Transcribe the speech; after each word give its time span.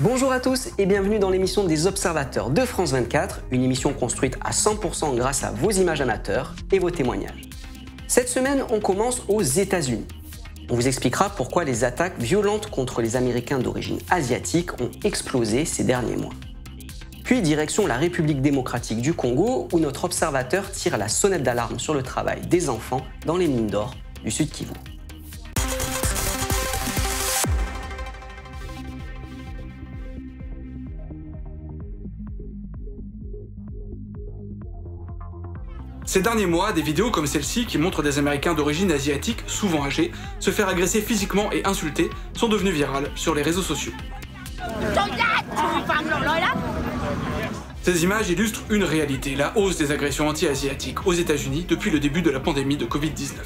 Bonjour 0.00 0.32
à 0.32 0.40
tous 0.40 0.68
et 0.76 0.84
bienvenue 0.84 1.18
dans 1.18 1.30
l'émission 1.30 1.64
des 1.64 1.86
Observateurs 1.86 2.50
de 2.50 2.64
France 2.66 2.92
24, 2.92 3.42
une 3.50 3.62
émission 3.62 3.94
construite 3.94 4.36
à 4.42 4.50
100% 4.50 5.14
grâce 5.16 5.44
à 5.44 5.50
vos 5.50 5.70
images 5.70 6.02
amateurs 6.02 6.54
et 6.70 6.78
vos 6.78 6.90
témoignages. 6.90 7.48
Cette 8.06 8.28
semaine, 8.28 8.64
on 8.70 8.80
commence 8.80 9.22
aux 9.28 9.42
États-Unis. 9.42 10.06
On 10.68 10.74
vous 10.74 10.88
expliquera 10.88 11.30
pourquoi 11.30 11.64
les 11.64 11.84
attaques 11.84 12.18
violentes 12.18 12.68
contre 12.68 13.00
les 13.00 13.16
Américains 13.16 13.60
d'origine 13.60 13.98
asiatique 14.10 14.78
ont 14.80 14.90
explosé 15.04 15.64
ces 15.64 15.84
derniers 15.84 16.16
mois. 16.16 16.34
Puis 17.30 17.42
direction 17.42 17.86
la 17.86 17.96
République 17.96 18.42
démocratique 18.42 19.00
du 19.00 19.14
Congo 19.14 19.68
où 19.72 19.78
notre 19.78 20.02
observateur 20.02 20.68
tire 20.72 20.98
la 20.98 21.06
sonnette 21.06 21.44
d'alarme 21.44 21.78
sur 21.78 21.94
le 21.94 22.02
travail 22.02 22.40
des 22.48 22.68
enfants 22.68 23.06
dans 23.24 23.36
les 23.36 23.46
mines 23.46 23.68
d'or 23.68 23.94
du 24.24 24.32
Sud 24.32 24.50
Kivu. 24.50 24.72
Ces 36.04 36.22
derniers 36.22 36.46
mois, 36.46 36.72
des 36.72 36.82
vidéos 36.82 37.12
comme 37.12 37.28
celle-ci 37.28 37.64
qui 37.64 37.78
montrent 37.78 38.02
des 38.02 38.18
Américains 38.18 38.54
d'origine 38.54 38.90
asiatique, 38.90 39.44
souvent 39.46 39.84
âgés, 39.84 40.10
se 40.40 40.50
faire 40.50 40.68
agresser 40.68 41.00
physiquement 41.00 41.52
et 41.52 41.64
insulter, 41.64 42.10
sont 42.32 42.48
devenues 42.48 42.72
virales 42.72 43.08
sur 43.14 43.36
les 43.36 43.42
réseaux 43.42 43.62
sociaux. 43.62 43.92
Ces 47.82 48.04
images 48.04 48.28
illustrent 48.28 48.62
une 48.68 48.84
réalité, 48.84 49.34
la 49.34 49.56
hausse 49.56 49.78
des 49.78 49.90
agressions 49.90 50.28
anti-asiatiques 50.28 51.06
aux 51.06 51.14
États-Unis 51.14 51.64
depuis 51.66 51.90
le 51.90 51.98
début 51.98 52.20
de 52.20 52.30
la 52.30 52.38
pandémie 52.38 52.76
de 52.76 52.84
Covid-19. 52.84 53.36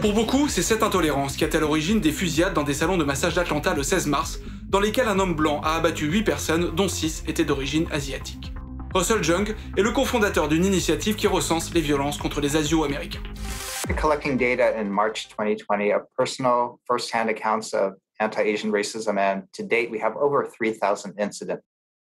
Pour 0.00 0.12
beaucoup, 0.14 0.48
c'est 0.48 0.62
cette 0.62 0.82
intolérance 0.82 1.36
qui 1.36 1.44
est 1.44 1.54
à 1.54 1.60
l'origine 1.60 2.00
des 2.00 2.12
fusillades 2.12 2.54
dans 2.54 2.62
des 2.62 2.74
salons 2.74 2.96
de 2.96 3.04
massage 3.04 3.34
d'Atlanta 3.34 3.74
le 3.74 3.82
16 3.82 4.06
mars, 4.06 4.38
dans 4.68 4.80
lesquels 4.80 5.08
un 5.08 5.18
homme 5.18 5.34
blanc 5.34 5.60
a 5.62 5.74
abattu 5.74 6.06
8 6.06 6.22
personnes, 6.22 6.70
dont 6.74 6.88
6 6.88 7.24
étaient 7.26 7.44
d'origine 7.44 7.84
asiatique. 7.92 8.51
Russell 8.94 9.22
Jung 9.24 9.54
est 9.76 9.82
le 9.82 9.90
cofondateur 9.90 10.48
d'une 10.48 10.64
initiative 10.64 11.16
qui 11.16 11.26
recense 11.26 11.72
les 11.72 11.80
violences 11.80 12.18
contre 12.18 12.40
les 12.40 12.56
Asio-Américains. 12.56 13.22
Collecting 13.96 14.36
data 14.36 14.78
in 14.78 14.84
March 14.84 15.28
2020 15.30 15.92
of 15.92 16.02
personal 16.16 16.78
first-hand 16.86 17.30
accounts 17.30 17.72
of 17.72 17.94
anti-Asian 18.20 18.70
racism, 18.70 19.18
and 19.18 19.44
to 19.54 19.62
date, 19.62 19.90
we 19.90 19.98
have 19.98 20.14
over 20.16 20.46
3,000 20.46 21.14
incidents. 21.18 21.64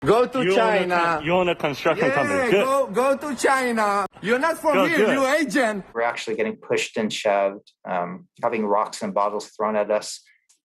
Go 0.04 0.26
to 0.26 0.44
You 0.44 0.56
China. 0.56 0.96
Own 0.96 1.22
a, 1.22 1.26
you 1.26 1.32
own 1.32 1.50
a 1.50 1.56
construction 1.56 2.08
yeah, 2.08 2.16
company. 2.16 2.52
Good. 2.52 2.66
go 2.66 2.88
go 2.88 3.16
to 3.16 3.36
China. 3.36 4.06
You're 4.22 4.40
not 4.40 4.58
from 4.58 4.90
here. 4.90 4.98
good. 4.98 5.14
You 5.14 5.26
agent. 5.28 5.86
We're 5.94 6.02
actually 6.02 6.36
getting 6.36 6.58
pushed 6.58 6.98
and 6.98 7.12
shoved, 7.12 7.72
um, 7.88 8.28
having 8.42 8.66
rocks 8.66 9.02
and 9.02 9.14
bottles 9.14 9.48
thrown 9.56 9.78
at 9.78 9.90
us. 9.90 10.20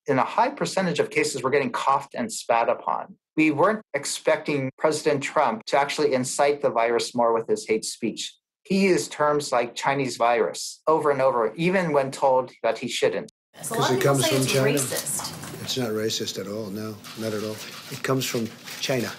In 0.09 0.19
a 0.19 0.25
high 0.25 0.49
percentage 0.49 1.01
of 1.01 1.11
cases, 1.11 1.43
we're 1.43 1.51
getting 1.51 1.71
coughed 1.71 2.15
and 2.15 2.33
spat 2.33 2.71
upon. 2.71 3.17
We 3.37 3.51
weren't 3.51 3.83
expecting 3.93 4.71
President 4.79 5.23
Trump 5.23 5.67
to 5.67 5.79
actually 5.79 6.15
incite 6.15 6.63
the 6.63 6.71
virus 6.71 7.15
more 7.15 7.35
with 7.35 7.47
his 7.47 7.67
hate 7.69 7.85
speech. 7.85 8.35
He 8.65 8.87
used 8.87 9.13
terms 9.13 9.53
like 9.53 9.75
Chinese 9.75 10.17
virus 10.17 10.81
over 10.87 11.11
and 11.11 11.21
over, 11.21 11.53
even 11.57 11.93
when 11.93 12.11
told 12.11 12.53
that 12.63 12.79
he 12.79 12.89
shouldn't. 12.89 13.31
Because 13.53 13.91
it 13.91 14.01
comes 14.01 14.27
from 14.27 14.47
China. 14.47 14.71
It's 14.71 15.77
not 15.77 15.91
racist 15.91 16.41
at 16.41 16.47
all. 16.47 16.71
No, 16.71 16.97
not 17.19 17.35
at 17.35 17.45
all. 17.45 17.57
It 17.91 18.03
comes 18.03 18.25
from 18.25 18.49
China. 18.81 19.13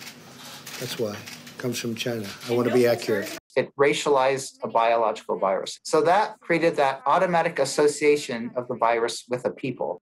That's 0.79 0.97
why. 0.97 1.11
It 1.11 1.57
comes 1.59 1.77
from 1.77 1.93
China. 1.93 2.25
I 2.49 2.53
want 2.53 2.67
to 2.67 2.73
be 2.73 2.87
accurate. 2.87 3.37
It 3.55 3.69
racialized 3.75 4.57
a 4.63 4.67
biological 4.67 5.37
virus. 5.37 5.79
So 5.83 6.01
that 6.01 6.39
created 6.39 6.77
that 6.77 7.03
automatic 7.05 7.59
association 7.59 8.49
of 8.55 8.67
the 8.67 8.75
virus 8.75 9.25
with 9.29 9.45
a 9.45 9.51
people. 9.51 10.01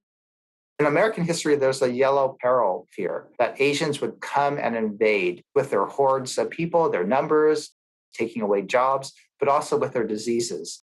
In 0.79 0.85
American 0.85 1.23
history, 1.23 1.55
there's 1.55 1.81
a 1.81 1.91
yellow 1.91 2.37
peril 2.39 2.87
fear 2.91 3.29
that 3.39 3.59
Asians 3.59 3.99
would 3.99 4.21
come 4.21 4.59
and 4.59 4.75
invade 4.75 5.43
with 5.55 5.71
their 5.71 5.85
hordes 5.85 6.37
of 6.37 6.51
people, 6.51 6.89
their 6.89 7.03
numbers, 7.03 7.71
taking 8.13 8.43
away 8.43 8.61
jobs, 8.61 9.13
but 9.39 9.49
also 9.49 9.77
with 9.77 9.93
their 9.93 10.05
diseases. 10.05 10.83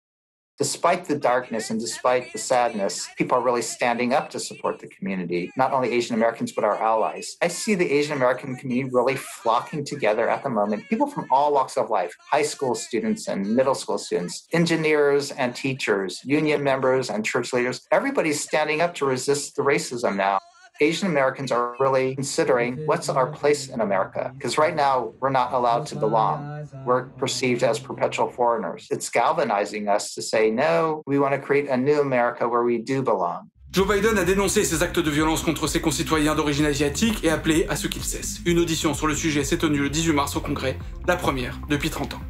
Despite 0.61 1.05
the 1.05 1.17
darkness 1.17 1.71
and 1.71 1.79
despite 1.79 2.31
the 2.31 2.37
sadness, 2.37 3.09
people 3.17 3.35
are 3.35 3.41
really 3.41 3.63
standing 3.63 4.13
up 4.13 4.29
to 4.29 4.39
support 4.39 4.77
the 4.77 4.85
community, 4.85 5.51
not 5.57 5.73
only 5.73 5.91
Asian 5.91 6.13
Americans, 6.13 6.51
but 6.51 6.63
our 6.63 6.79
allies. 6.79 7.35
I 7.41 7.47
see 7.47 7.73
the 7.73 7.91
Asian 7.91 8.15
American 8.15 8.55
community 8.55 8.87
really 8.93 9.15
flocking 9.15 9.83
together 9.83 10.29
at 10.29 10.43
the 10.43 10.51
moment. 10.51 10.87
People 10.87 11.07
from 11.07 11.25
all 11.31 11.51
walks 11.51 11.77
of 11.77 11.89
life 11.89 12.15
high 12.29 12.43
school 12.43 12.75
students 12.75 13.27
and 13.27 13.55
middle 13.55 13.73
school 13.73 13.97
students, 13.97 14.47
engineers 14.53 15.31
and 15.31 15.55
teachers, 15.55 16.21
union 16.23 16.63
members 16.63 17.09
and 17.09 17.25
church 17.25 17.53
leaders 17.53 17.87
everybody's 17.91 18.39
standing 18.39 18.81
up 18.81 18.93
to 18.93 19.05
resist 19.05 19.55
the 19.55 19.63
racism 19.63 20.15
now. 20.15 20.37
Asian 20.81 21.07
Americans 21.07 21.51
are 21.51 21.75
really 21.79 22.15
considering 22.15 22.77
what's 22.87 23.07
our 23.07 23.27
place 23.27 23.69
in 23.69 23.81
America. 23.81 24.31
Because 24.35 24.57
right 24.57 24.75
now, 24.75 25.13
we're 25.19 25.29
not 25.29 25.53
allowed 25.53 25.85
to 25.87 25.95
belong. 25.95 26.67
We're 26.85 27.05
perceived 27.17 27.63
as 27.63 27.79
perpetual 27.79 28.29
foreigners. 28.29 28.87
It's 28.89 29.09
galvanizing 29.09 29.87
us 29.87 30.15
to 30.15 30.21
say, 30.23 30.49
no, 30.49 31.03
we 31.05 31.19
want 31.19 31.33
to 31.35 31.39
create 31.39 31.69
a 31.69 31.77
new 31.77 32.01
America 32.01 32.49
where 32.49 32.63
we 32.63 32.79
do 32.79 33.03
belong. 33.03 33.51
Joe 33.71 33.85
Biden 33.85 34.17
a 34.17 34.25
dénoncé 34.25 34.65
ces 34.65 34.83
actes 34.83 34.99
de 34.99 35.09
violence 35.09 35.43
contre 35.43 35.65
ses 35.67 35.79
concitoyens 35.79 36.35
d'origine 36.35 36.65
asiatique 36.65 37.23
et 37.23 37.29
appelé 37.29 37.65
à 37.69 37.77
ce 37.77 37.87
qu'ils 37.87 38.03
cessent. 38.03 38.41
Une 38.45 38.59
audition 38.59 38.93
sur 38.93 39.07
le 39.07 39.15
sujet 39.15 39.45
s'est 39.45 39.59
tenue 39.59 39.79
le 39.79 39.89
18 39.89 40.11
mars 40.11 40.35
au 40.35 40.41
Congrès, 40.41 40.77
la 41.07 41.15
première 41.15 41.57
depuis 41.69 41.89
30 41.89 42.15
ans. 42.15 42.21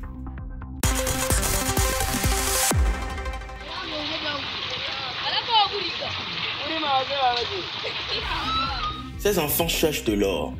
Ces 9.19 9.39
enfants 9.39 9.67
cherchent 9.67 10.03
de 10.03 10.13
l'or. 10.13 10.53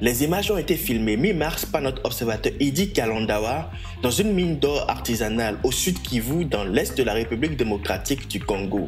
Les 0.00 0.22
images 0.22 0.50
ont 0.50 0.58
été 0.58 0.76
filmées 0.76 1.16
mi-mars 1.16 1.66
par 1.66 1.80
notre 1.80 2.04
observateur 2.04 2.52
Idi 2.60 2.92
Kalandawa 2.92 3.70
dans 4.00 4.10
une 4.12 4.32
mine 4.32 4.58
d'or 4.58 4.88
artisanale 4.88 5.58
au 5.64 5.72
sud 5.72 6.00
Kivu, 6.02 6.44
dans 6.44 6.64
l'est 6.64 6.96
de 6.96 7.02
la 7.02 7.14
République 7.14 7.56
démocratique 7.56 8.28
du 8.28 8.38
Congo. 8.38 8.86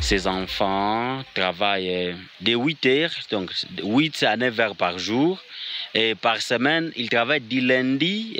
Ces 0.00 0.26
enfants 0.26 1.22
travaillent 1.34 2.14
de 2.42 2.54
8 2.54 2.86
heures, 2.86 3.10
donc 3.30 3.52
8 3.82 4.22
à 4.24 4.36
9 4.36 4.60
heures 4.60 4.76
par 4.76 4.98
jour. 4.98 5.38
Et 5.94 6.14
par 6.14 6.42
semaine, 6.42 6.92
ils 6.96 7.08
travaillent 7.08 7.40
du 7.40 7.60
lundi 7.62 8.36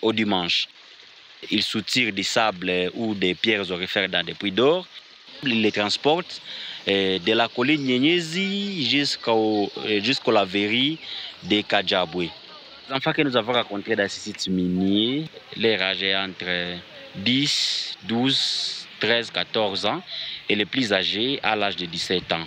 au 0.00 0.12
dimanche. 0.12 0.68
Ils 1.50 1.62
soutirent 1.62 2.12
du 2.12 2.24
sable 2.24 2.90
ou 2.94 3.14
des 3.14 3.34
pierres 3.34 3.70
orifères 3.70 4.08
dans 4.08 4.24
des 4.24 4.34
puits 4.34 4.52
d'or. 4.52 4.86
Ils 5.42 5.62
les 5.62 5.72
transportent 5.72 6.40
euh, 6.88 7.18
de 7.18 7.32
la 7.32 7.48
colline 7.48 7.82
Nyenyezi 7.82 8.88
jusqu'au, 8.88 9.70
euh, 9.78 10.02
jusqu'au 10.02 10.30
laverie 10.30 10.98
de 11.42 11.60
Kajabwe. 11.62 12.30
Les 12.88 12.94
enfants 12.94 13.12
que 13.12 13.22
nous 13.22 13.36
avons 13.36 13.52
rencontrés 13.52 13.96
dans 13.96 14.08
ces 14.08 14.20
sites 14.20 14.48
miniers, 14.48 15.24
les 15.56 15.76
âgés 15.76 16.14
entre 16.14 16.78
10, 17.16 17.98
12, 18.06 18.86
13, 19.00 19.30
14 19.30 19.86
ans 19.86 20.02
et 20.48 20.54
les 20.54 20.66
plus 20.66 20.92
âgés 20.92 21.40
à 21.42 21.56
l'âge 21.56 21.76
de 21.76 21.86
17 21.86 22.32
ans. 22.32 22.46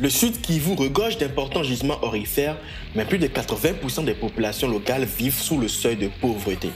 Le 0.00 0.08
sud 0.08 0.40
Kivu 0.40 0.74
regorge 0.74 1.18
d'importants 1.18 1.64
gisements 1.64 2.02
orifères, 2.04 2.56
mais 2.94 3.04
plus 3.04 3.18
de 3.18 3.26
80% 3.26 4.04
des 4.04 4.14
populations 4.14 4.68
locales 4.68 5.04
vivent 5.04 5.40
sous 5.40 5.58
le 5.58 5.66
seuil 5.66 5.96
de 5.96 6.08
pauvreté. 6.20 6.70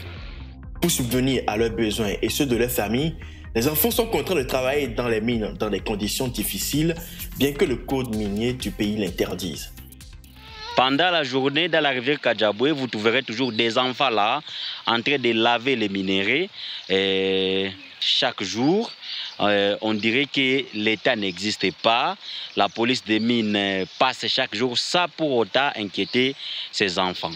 Pour 0.83 0.91
subvenir 0.91 1.43
à 1.47 1.55
leurs 1.55 1.69
besoins 1.69 2.11
et 2.21 2.27
ceux 2.27 2.45
de 2.45 2.57
leurs 2.57 2.69
familles, 2.69 3.15
les 3.55 3.69
enfants 3.69 3.89
sont 3.89 4.05
contraints 4.05 4.35
de 4.35 4.43
travailler 4.43 4.89
dans 4.89 5.07
les 5.07 5.21
mines 5.21 5.53
dans 5.57 5.69
des 5.69 5.79
conditions 5.79 6.27
difficiles, 6.27 6.93
bien 7.37 7.53
que 7.53 7.63
le 7.63 7.77
code 7.77 8.13
minier 8.13 8.51
du 8.51 8.69
pays 8.69 8.97
l'interdise. 8.97 9.71
Pendant 10.75 11.09
la 11.09 11.23
journée, 11.23 11.69
dans 11.69 11.79
la 11.79 11.91
rivière 11.91 12.19
Kajabwe, 12.19 12.71
vous 12.71 12.87
trouverez 12.87 13.23
toujours 13.23 13.53
des 13.53 13.77
enfants 13.77 14.09
là, 14.09 14.41
en 14.85 15.01
train 15.01 15.17
de 15.17 15.31
laver 15.31 15.77
les 15.77 15.87
minéraux. 15.87 16.49
Et 16.89 17.71
chaque 18.01 18.43
jour, 18.43 18.91
euh, 19.39 19.77
on 19.79 19.93
dirait 19.93 20.25
que 20.25 20.65
l'État 20.73 21.15
n'existe 21.15 21.73
pas. 21.81 22.17
La 22.57 22.67
police 22.67 23.05
des 23.05 23.21
mines 23.21 23.55
euh, 23.55 23.85
passe 23.97 24.27
chaque 24.27 24.53
jour 24.53 24.77
sans 24.77 25.07
pour 25.07 25.31
autant 25.31 25.69
inquiéter 25.77 26.35
ces 26.73 26.99
enfants. 26.99 27.31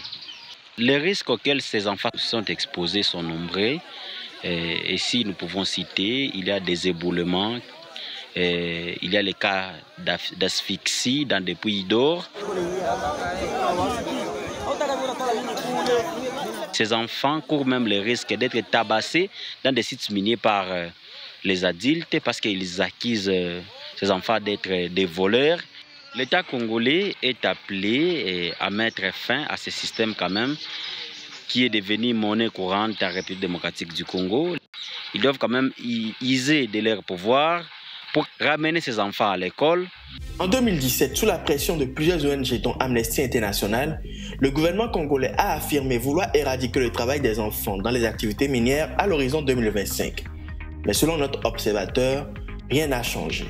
Les 0.80 0.98
risques 0.98 1.30
auxquels 1.30 1.62
ces 1.62 1.88
enfants 1.88 2.12
sont 2.16 2.46
exposés 2.46 3.02
sont 3.04 3.24
nombreux. 3.24 3.80
Et, 4.44 4.94
et 4.94 4.98
si 4.98 5.26
nous 5.26 5.34
pouvons 5.34 5.66
citer, 5.66 6.30
il 6.36 6.46
y 6.48 6.52
a 6.52 6.60
des 6.60 6.88
éboulements, 6.88 7.58
et 8.36 8.98
il 9.02 9.12
y 9.12 9.18
a 9.18 9.22
les 9.24 9.34
cas 9.34 9.72
d'as- 9.98 10.34
d'asphyxie 10.36 11.26
dans 11.26 11.44
des 11.44 11.56
puits 11.56 11.84
d'or. 11.84 12.30
Ces 16.74 16.94
enfants 16.94 17.42
courent 17.42 17.66
même 17.66 17.88
le 17.88 18.00
risque 18.00 18.32
d'être 18.36 18.60
tabassés 18.70 19.32
dans 19.64 19.72
des 19.74 19.82
sites 19.82 20.12
miniers 20.12 20.38
par 20.38 20.72
euh, 20.72 20.88
les 21.44 21.66
adultes 21.66 22.20
parce 22.24 22.40
qu'ils 22.40 22.80
accusent 22.80 23.32
euh, 23.34 23.62
ces 23.96 24.12
enfants 24.12 24.40
d'être 24.40 24.88
des 24.90 25.06
voleurs. 25.06 25.60
L'État 26.18 26.42
congolais 26.42 27.14
est 27.22 27.46
appelé 27.46 28.52
à 28.60 28.72
mettre 28.72 29.04
fin 29.14 29.46
à 29.50 29.56
ce 29.56 29.70
système 29.70 30.16
quand 30.18 30.32
même 30.32 30.56
qui 31.48 31.64
est 31.64 31.70
devenu 31.70 32.16
monnaie 32.16 32.50
courante 32.50 33.04
en 33.04 33.10
République 33.10 33.40
démocratique 33.40 33.94
du 33.94 34.04
Congo. 34.04 34.56
Ils 35.14 35.22
doivent 35.22 35.38
quand 35.38 35.48
même 35.48 35.72
user 36.20 36.66
de 36.66 36.80
leur 36.80 37.04
pouvoir 37.04 37.64
pour 38.14 38.26
ramener 38.40 38.82
ces 38.82 39.00
enfants 39.00 39.30
à 39.30 39.38
l'école. 39.38 39.88
En 40.40 40.48
2017, 40.48 41.16
sous 41.16 41.28
la 41.28 41.38
pression 41.38 41.78
de 41.78 41.86
plusieurs 41.86 42.26
ONG 42.26 42.62
dont 42.62 42.74
Amnesty 42.80 43.22
International, 43.22 44.02
le 44.40 44.50
gouvernement 44.50 44.90
congolais 44.90 45.34
a 45.38 45.54
affirmé 45.54 46.00
vouloir 46.00 46.30
éradiquer 46.34 46.80
le 46.80 46.92
travail 46.92 47.22
des 47.22 47.40
enfants 47.40 47.78
dans 47.78 47.92
les 47.92 48.06
activités 48.06 48.48
minières 48.48 48.92
à 48.98 49.06
l'horizon 49.06 49.44
2025. 49.44 50.24
Mais 50.84 50.94
selon 50.94 51.18
notre 51.18 51.46
observateur, 51.46 52.28
rien 52.72 52.88
n'a 52.88 53.04
changé. 53.04 53.46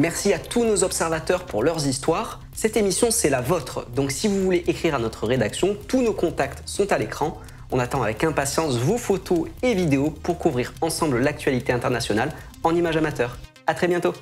Merci 0.00 0.32
à 0.32 0.38
tous 0.38 0.64
nos 0.64 0.82
observateurs 0.82 1.44
pour 1.44 1.62
leurs 1.62 1.86
histoires. 1.86 2.40
Cette 2.54 2.78
émission, 2.78 3.10
c'est 3.10 3.28
la 3.28 3.42
vôtre. 3.42 3.86
Donc 3.94 4.12
si 4.12 4.28
vous 4.28 4.40
voulez 4.42 4.64
écrire 4.66 4.94
à 4.94 4.98
notre 4.98 5.26
rédaction, 5.26 5.76
tous 5.88 6.00
nos 6.00 6.14
contacts 6.14 6.66
sont 6.66 6.90
à 6.90 6.96
l'écran. 6.96 7.38
On 7.70 7.78
attend 7.78 8.02
avec 8.02 8.24
impatience 8.24 8.78
vos 8.78 8.96
photos 8.96 9.46
et 9.62 9.74
vidéos 9.74 10.08
pour 10.08 10.38
couvrir 10.38 10.72
ensemble 10.80 11.18
l'actualité 11.18 11.74
internationale 11.74 12.32
en 12.64 12.74
images 12.74 12.96
amateurs. 12.96 13.36
À 13.66 13.74
très 13.74 13.88
bientôt 13.88 14.14